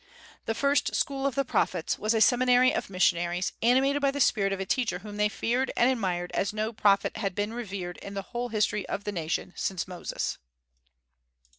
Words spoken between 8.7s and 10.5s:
of the nation since Moses.